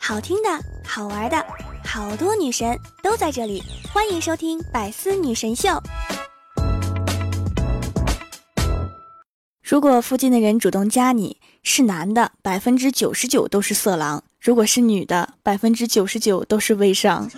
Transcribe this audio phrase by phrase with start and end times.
[0.00, 0.48] 好听的，
[0.84, 1.46] 好玩的，
[1.84, 3.62] 好多女神都在这里，
[3.92, 5.68] 欢迎收听《百思女神秀》。
[9.62, 17.30] 如果附近的人主动加你，是男的，百分之九十九都是色狼；如果是女的，百分之九十九都是微商。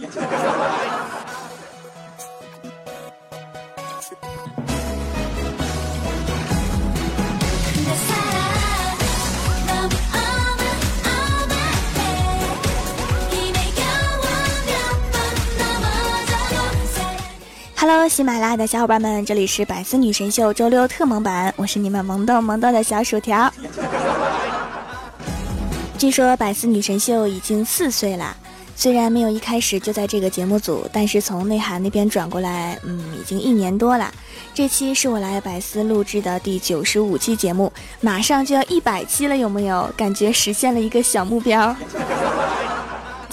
[17.87, 23.53] Hello，喜马拉雅的小伙伴们，这里是百思女神秀周六特萌版，我是你们萌逗萌逗的小薯条。
[25.99, 28.35] 据说百思女神秀已经四岁了，
[28.75, 34.11] 虽然没有一开始就在这个节目组，但是从内涵那边转过来，嗯，已经一年多了。
[34.55, 41.77] 这期是我来百思录制的第九十五期节目，马上就要一百期了，有没有感觉实现了一个小目标？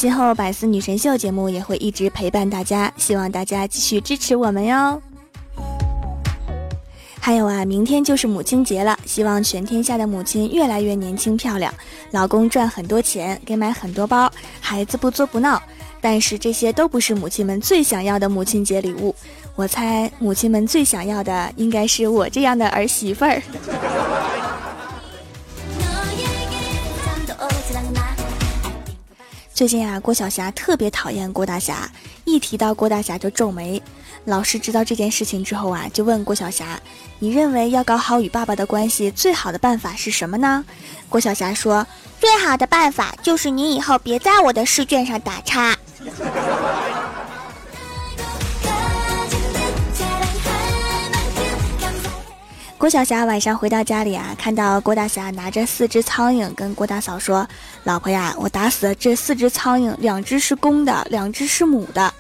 [0.02, 5.00] 今后百思女神秀节目也会一直陪伴大家，希望大家继续支持我们哟。
[7.20, 11.72] 还有啊，明天就是母亲节了，希望全天下的母亲越来越年轻漂亮，
[12.10, 14.28] 老公赚很多钱，给买很多包，
[14.60, 15.62] 孩子不作不闹。
[16.02, 19.14] 但是这些都不是母亲们最想要的母亲节礼物，
[19.56, 23.40] 我猜母亲们最想要的应该是我这样的儿媳妇儿。
[29.62, 31.88] 最近啊，郭晓霞特别讨厌郭大侠，
[32.26, 33.80] 一提到郭大侠就皱眉。
[34.26, 36.82] 老师知道这件事情之后啊，就问郭晓霞
[37.22, 40.66] ：“你认为要搞好与爸爸的关系，最好的办法是什么呢？”
[41.10, 41.86] 郭晓霞说
[42.20, 45.78] ：“最好的办法就是你以后别在我的试卷上打叉。”
[52.82, 57.48] 郭晓霞晚上回到家里啊，看到郭大侠拿着四只苍蝇，跟郭大嫂说
[57.86, 62.12] ：“老婆呀，我打死这四只苍蝇，两只是公的，两只是母的。”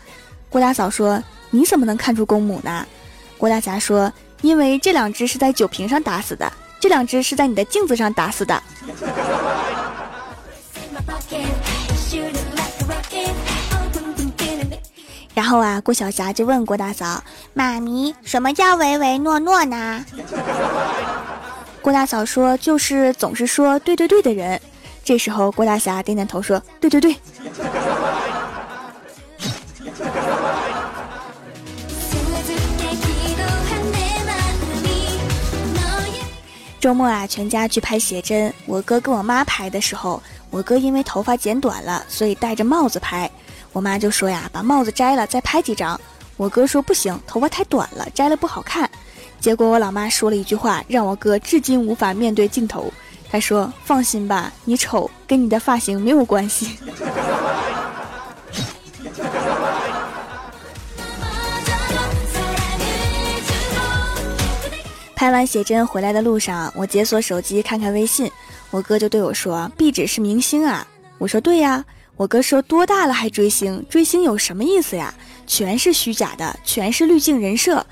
[0.52, 2.86] 郭大嫂说：“你怎么能看出公母呢？”
[3.40, 4.13] 郭大侠说
[4.44, 8.62] ：“因为这两只是在酒瓶上打死的，这两只是在你的镜子上打死的。”
[15.34, 20.06] 然后啊，郭晓霞就问郭大嫂：“妈咪，什么叫唯唯诺诺呢？”
[21.81, 24.62] 郭大嫂说：“就是总是说对对对的人。”
[25.03, 27.16] 这时候，郭大侠点点头说：“对对对。
[36.80, 38.53] ”周末啊，全家去拍写真。
[38.66, 43.30] 我哥跟我妈拍的时候，我哥因为头发剪短了，所以戴着帽子拍。
[43.74, 46.00] 我妈就说呀，把帽子摘了再拍几张。
[46.38, 48.90] 我哥说不行，头发太短了，摘了不好看。
[49.40, 52.92] 结果我老妈说了一句话，让我哥至今无法面对镜头。
[53.30, 56.78] 他说：“放心吧，你丑跟你的发型没有关系。
[65.16, 68.30] ”拍完写真回来的路上，我解锁手机看看微信，
[68.70, 70.86] 我哥就对我说：“壁纸是明星啊。”
[71.18, 71.86] 我说：“对呀。”
[72.22, 73.84] 我哥说：“多大了还追星？
[73.90, 75.12] 追星有什么意思呀？
[75.48, 77.84] 全是虚假的，全是滤镜人设。”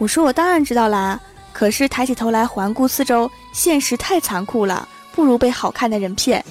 [0.00, 1.20] 我说：“我当然知道啦。”
[1.52, 6.42] 可是抬起头来环顾四周，现实太残酷了，不如被好看的人骗。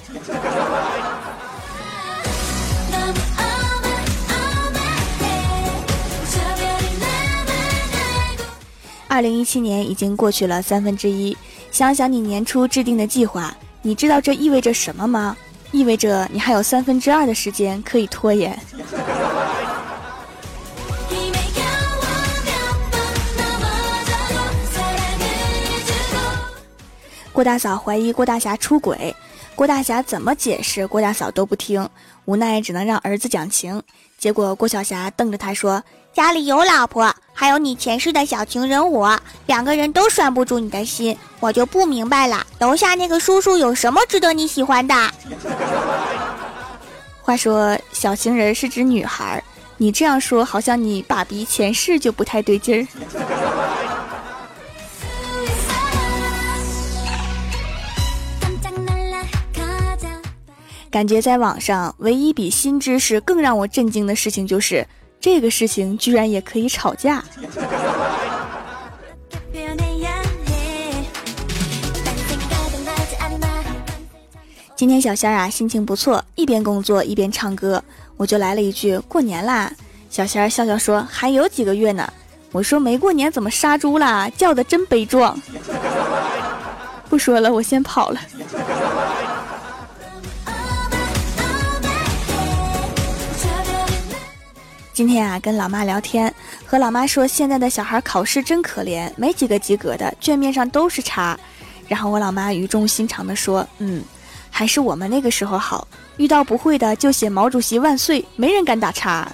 [9.08, 11.36] 二零一七年已经过去了三分之一，
[11.72, 13.52] 想想你年初制定的计划，
[13.82, 15.36] 你知道这意味着什么吗？
[15.74, 18.56] 意味着你还有三分之二的时间可以拖延。
[27.32, 29.12] 郭大嫂怀疑郭大侠出轨，
[29.56, 31.88] 郭大侠怎么解释，郭大嫂都不听，
[32.26, 33.82] 无奈只能让儿子讲情。
[34.16, 35.82] 结果郭晓霞瞪着他说
[36.14, 42.46] ：“家里有老婆，还有你前世的小情人我，两个人都拴不住你的心，我就不明白了。
[42.60, 44.94] 楼下那个叔叔有什么值得你喜欢的？”
[47.20, 49.42] 话说小情人是指女孩，
[49.76, 52.86] 你这样说好像你爸比前世就不太对劲儿。
[60.92, 64.86] 感觉在网上唯一比新知识更让我震惊的事情就是，
[65.24, 67.24] 这个事情居然也可以吵架。
[74.76, 77.82] 今天小仙儿啊心情不错，一边工作一边唱歌，
[78.18, 79.72] 我就来了一句过年啦。
[80.10, 82.06] 小仙儿笑笑说还有几个月呢。
[82.52, 84.28] 我说没过年怎么杀猪啦？
[84.36, 85.40] 叫的真悲壮。
[87.08, 88.20] 不说了，我先跑了。
[94.94, 96.32] 今天啊，跟老妈聊天，
[96.64, 101.36] 和老妈说现在的小孩考试真可怜，没几个及格的，卷面上都是叉。
[101.88, 104.04] 然后我老妈语重心长地说：“嗯，
[104.50, 109.28] 还是我们那个时候好，遇到不会的就写毛主席万岁，没人敢打叉。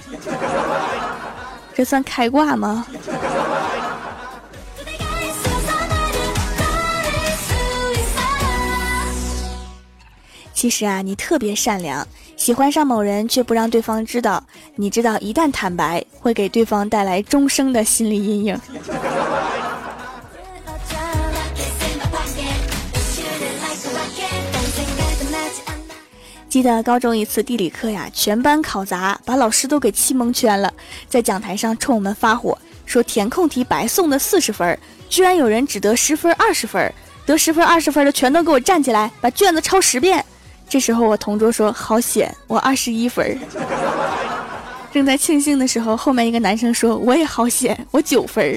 [1.74, 2.86] 这算开挂吗？”
[10.52, 12.06] 其实啊，你特别善良，
[12.36, 14.44] 喜欢上某人却不让对方知道。
[14.76, 18.60] 你知道，一旦坦白，会给对方带来终生的心理阴影。
[26.48, 30.70] 记得高中一次地理课呀，全班考砸，把老师都给气蒙圈了，
[31.08, 36.92] 在讲台上冲我们发火，说填空题白送的四十分，居然有人只得十分、二十分，
[37.24, 40.22] 得十分、二十分的全都给我站起来，把卷子抄十遍。
[40.70, 43.36] 这时候，我同桌说：“好险，我二十一分。”
[44.94, 48.56] 正在庆幸的时候，后面一个男生说：“我也好险，我九分。”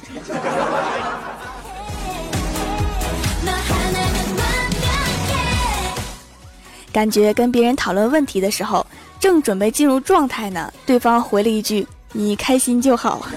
[6.94, 8.86] 感觉跟别人讨论问题的时候，
[9.19, 13.27] 正准备进入状态呢，对方回了一句：“你开心就好。”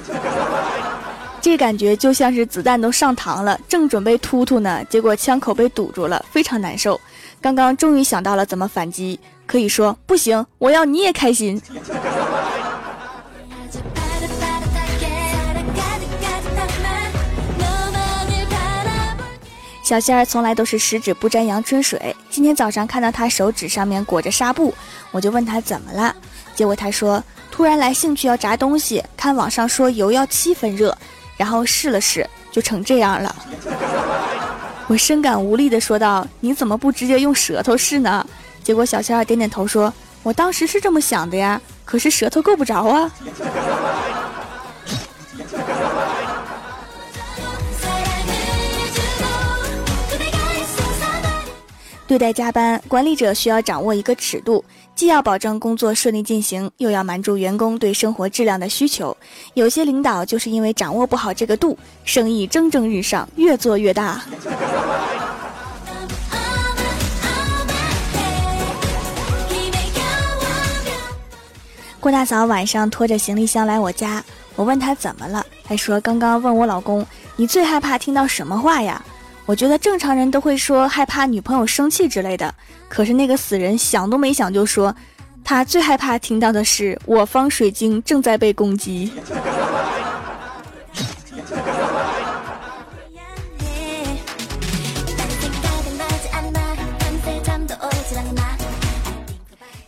[1.40, 7.00] 这感觉就像是子弹都上膛了，正准备突突呢，结果枪口被堵住了，非常难受。
[7.46, 11.62] 刚刚终于想到了怎么反击，可以说不行，我要你也开心。
[19.84, 24.74] 小仙儿从来都是十指不沾阳春水，今天早上看到他手指上面裹着纱布，
[25.12, 26.12] 我就问他怎么了，
[26.56, 27.22] 结果他说
[27.52, 30.98] 突然来兴趣要炸东西，看网上说油要七分热，
[31.36, 33.36] 然后试了试，就成这样了。
[34.88, 38.24] 我深感无力的说道：“你怎么不直接用舌头试呢？”
[38.62, 39.92] 结果小仙儿点点头说
[40.22, 43.10] ：“我当时是这么想的呀，可是舌头够不着啊。”
[52.06, 54.64] 对待加班，管理者需要掌握一个尺度，
[54.94, 59.16] 既要保证工作顺利进行，又要满足员工对生活质量的需求。
[59.54, 64.22] 有些领导就是因为掌握不好这个度，生意蒸蒸日上，越做越大。
[71.98, 74.22] 郭大嫂晚上拖着行李箱来我家，
[74.54, 77.04] 我问她怎么了，她说刚刚问我老公，
[77.34, 79.04] 你最害怕听到什么话呀？
[79.46, 82.52] 我觉得正常人都会说害怕女朋友生气之类的，
[82.88, 84.94] 可是那个死人想都没想就说，
[85.44, 89.12] 他最害怕听到的是我方水晶正在被攻击。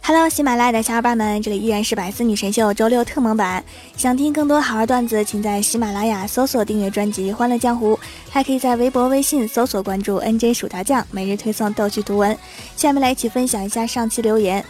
[0.08, 3.62] Hello，喜马拉雅的小伙伴们，这里依然是百思女神秀周六特蒙版。
[3.94, 7.94] 想听更多好玩段子，请在喜马拉雅搜索订阅专辑《欢乐江湖》，
[8.30, 12.34] 还可以在微博、微信搜索关注 NJ 薯条酱，每日推送逗趣图文。
[12.74, 14.64] 下面来一起分享一下上期留言。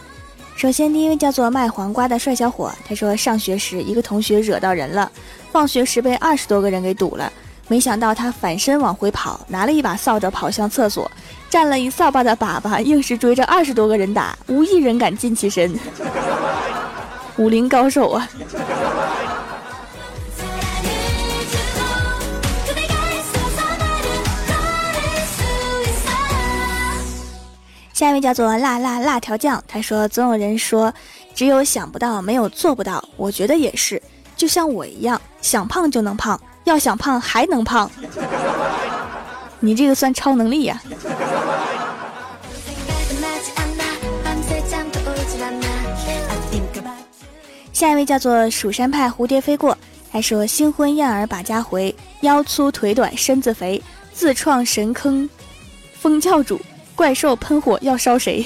[0.57, 5.09] 首先，第一位叫做卖黄瓜的帅小伙，他说上学时一个同学惹到人了，
[5.53, 7.31] 放学时被二十多个人给堵了。
[7.69, 11.09] 没想到他反身往回跑，拿了一把扫帚跑向厕所，
[11.51, 15.77] 占了一扫把的粑粑，硬是追着二十多个人打，无一人敢近其身。
[17.37, 18.27] 武林高手啊！
[27.93, 30.91] 下一位叫做辣辣辣条酱，他说总有人说
[31.35, 34.01] 只有想不到没有做不到，我觉得也是，
[34.35, 36.39] 就像我一样，想胖就能胖。
[36.65, 37.89] 要想胖还能胖，
[39.59, 40.81] 你这个算超能力呀！
[47.71, 49.77] 下一位叫做蜀山派蝴蝶飞过，
[50.11, 55.29] 还说新婚燕尔把家回，腰粗腿短身子肥，自创神坑，
[55.93, 56.59] 风教主，
[56.93, 58.45] 怪兽喷火要烧谁？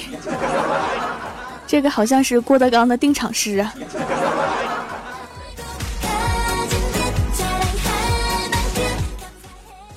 [1.66, 3.74] 这个好像是郭德纲的定场诗啊。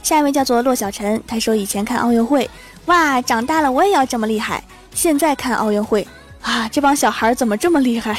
[0.08, 2.50] 下一位叫做骆小晨，他说以前看奥运会，
[2.86, 4.64] 哇，长大了我也要这么厉害。
[4.94, 6.08] 现在看奥运会，
[6.42, 8.18] 啊，这帮小孩怎么这么厉害？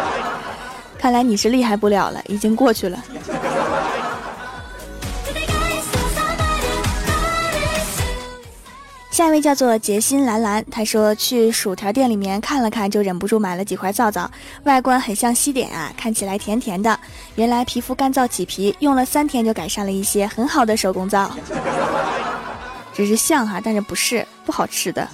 [1.00, 3.02] 看来你是厉害不了了，已经过去了。
[9.18, 14.30] 下一位叫做杰心兰兰，他说去薯条店里面看了看，就忍不住买了几块皂皂，
[14.62, 16.96] 外观很像西点啊，看起来甜甜的。
[17.34, 21.28] 原来皮肤干燥起皮，用了三天就改善了一些，很好的手工皂。
[22.94, 25.08] 只是像哈，但是不是不好吃的。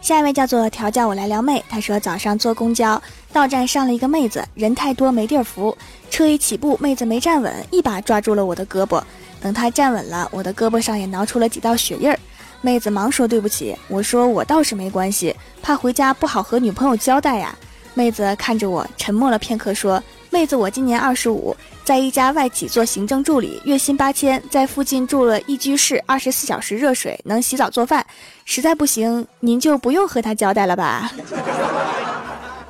[0.00, 3.02] 下一位叫做调教我来撩妹，他说早上坐公交
[3.34, 5.76] 到站上了一个妹子，人太多没地儿扶，
[6.08, 9.02] 车一起步，妹子没站稳，一把抓住了我的胳膊。
[9.40, 12.16] 等她站稳了，我的胳膊上也挠出了几道血印儿。
[12.60, 17.52] 妹子忙说对不起，我说我倒是没关系，怕回家不好和女朋友交代呀。
[17.92, 20.00] 妹子看着我，沉默了片刻，说
[20.30, 28.06] ：“妹子，我今年二十五，在一家外企做行政助理，月薪八千，在附近住了一居室，二十四小时热水，能洗澡做饭。
[28.44, 31.12] 实在不行，您就不用和他交代了吧。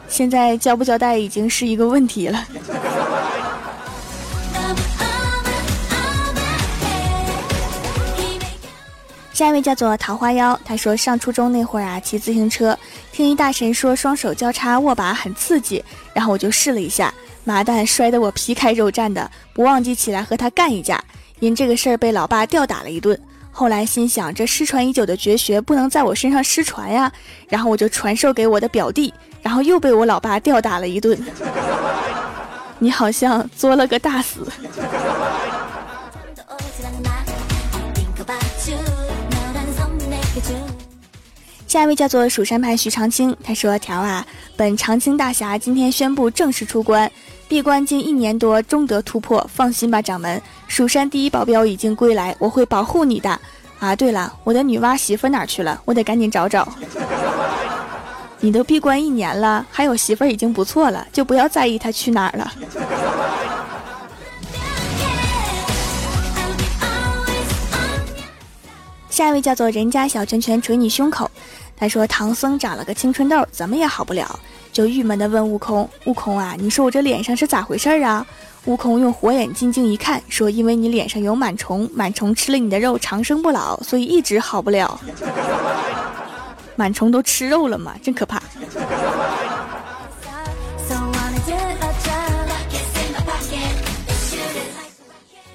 [0.09, 2.47] 现在交不交代已经是一个问题了。”
[9.33, 12.79] 下一位叫做桃花妖，他说上初中那会儿啊，骑自行车，
[13.11, 15.85] 听一大神说双手交叉握把很刺激，
[16.15, 21.03] 然后我就试了一下，麻蛋摔得我皮开肉绽的，不忘记起来和他干一架，
[21.41, 23.21] 因这个事儿被老爸吊打了一顿。
[23.57, 27.11] 后来心想这失传已久的绝学不能在我身上失传呀，
[27.49, 31.17] 然后我就传授给我的表弟，然后又被我老爸吊打了一顿。
[32.81, 34.45] 你好像作了个大死。
[41.69, 47.11] 下一位叫做蜀山派徐长青，他说：“条啊，本长青大侠今天宣布正式出关，
[47.47, 49.49] 闭关近一年多，终得突破。
[49.53, 53.39] 放心吧，掌门，蜀山第一保镖已经归来，我会保护你的。
[53.79, 55.81] 啊，对了，我的女娲媳妇哪去了？
[55.85, 56.67] 我得赶紧找找。
[58.41, 62.53] 你都闭关一年了，还有媳妇已经不错了，就不要在意她去哪儿了。”
[69.11, 71.31] 下一位叫做人家小拳拳捶你胸口。
[71.77, 74.41] 他说：“唐僧长了个青春痘，怎么也好不了，
[74.75, 78.27] 就郁闷地问悟空：‘悟空啊，你说我这脸上是咋回事啊？’
[78.67, 85.01] 悟空用火眼金睛一看，说：‘因为你脸上有螨虫，螨虫吃了你的肉，长生不老，所以一直好不了。
[86.77, 87.95] 螨虫都吃肉了吗？
[88.03, 88.43] 真可怕。’”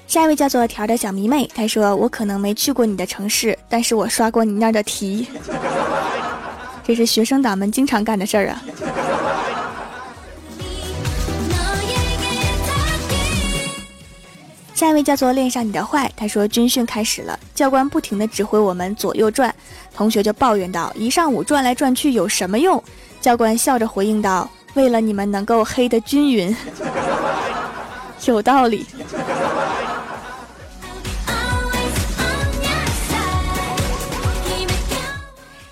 [0.06, 5.28] 下一位叫做条的小迷妹，她说：“我可能没去过你的城市，但是我刷过你那儿的题。”
[6.82, 8.60] 这是学生党们经常干的事儿啊。
[14.80, 19.54] 下一位叫做恋上你的坏，他说军训开始了，教官不停地指挥我们左右转，
[19.94, 22.82] 同学就抱怨道：“一上午转来转去有什么用？”
[23.20, 26.56] 教官笑着回应道：“为了你们能够黑得均匀。”
[28.24, 28.86] 有道理。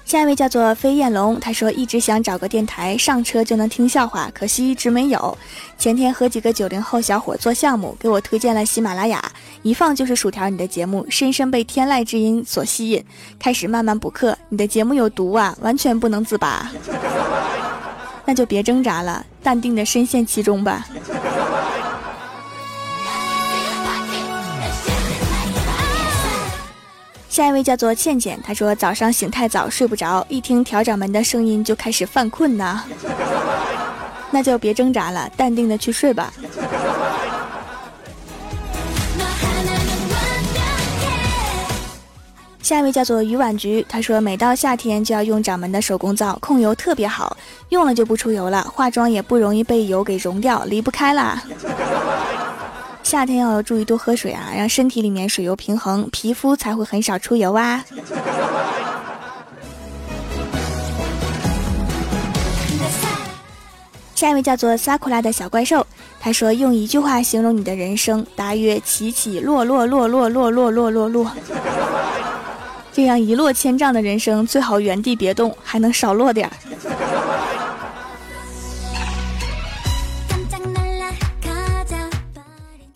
[0.08, 5.36] 下一位叫做飞燕龙，他说一直想找个电台上车就能听笑话，可惜一直没有。
[5.76, 9.22] 前天和几个九零后小伙做项目，给我推荐了喜马拉雅，
[9.60, 13.04] 一放就是薯条你的节目，深深被天籁之音所吸引，
[13.38, 14.34] 开始慢慢补课。
[14.48, 16.72] 你的节目有毒啊，完全不能自拔。
[18.24, 20.86] 那就别挣扎了，淡定的深陷其中吧。
[27.38, 32.82] 下一位叫做倩倩，她说早上醒太早睡不着，一听调掌门的声音就开始犯困呐。
[34.32, 36.32] 那就别挣扎了，淡定的去睡吧。
[42.60, 47.36] 下一位叫做鱼婉菊，她说每到夏天就要用掌门的手工皂，控油特别好，
[47.68, 51.40] 用了就不出油了，化妆也不容易被油给溶掉，离不开啦。
[53.08, 57.82] 夏天要注意多喝水啊，让身体里面水油平衡，皮肤才会很少出油啊。
[64.14, 65.86] 下一位叫做萨库拉的小怪兽，
[66.20, 71.32] 他说用一句话形容你的人生，大约起起落落落落落落落落落，
[72.92, 76.52] 这样一落千丈的人生，最好原地别动，还能少落点儿。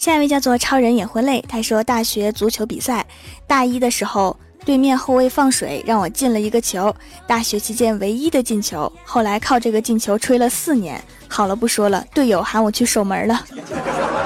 [0.02, 3.06] 下一位叫做超人也会累，他说大学足球比赛，
[3.46, 6.92] 大一的时候对面后卫放水，让我进了一个球，
[7.24, 8.92] 大学期间唯一的进球。
[9.04, 13.44] 后来靠这个进球吹了四年，好了不说了，队友喊我去守门了。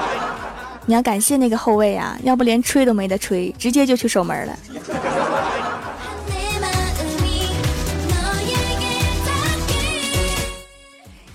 [0.87, 4.59] 你要感谢那个后卫啊，要不连吹都没得吹，直接就去守门了。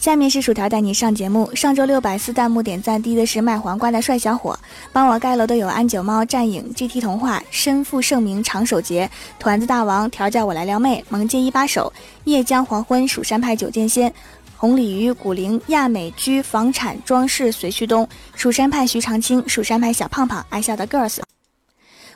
[0.02, 1.48] 下面是薯条带你上节目。
[1.54, 4.58] 上周六百四弹幕点赞低的是卖黄瓜的帅小伙，
[4.92, 11.92] 帮我盖楼的有安九猫、战影、GT 童话、身负盛名、长手节、团子大王、调教我来撩妹、萌界一把手、
[12.24, 14.12] 夜江黄昏、蜀山派九剑仙、
[14.56, 21.20] 红鲤鱼、古灵、亚美居、房产装饰随旭东、蜀山派徐长青、蜀山派小胖胖、爱笑的 girls。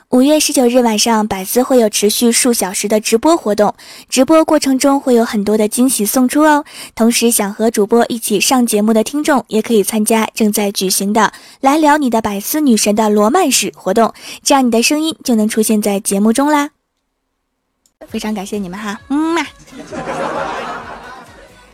[0.09, 3.75] 五月十九日晚上，百思会有持续数小时的直播活动，
[4.07, 6.63] 直播过程中会有很多的惊喜送出哦。
[6.95, 16.69] 同时，想和主播一起上节目的听众也可以参加正在举行的“来聊你的百思女神”的罗曼史活动，这样你的声音就能出现在节目中啦。
[18.07, 19.45] 非常感谢你们哈，嗯嘛。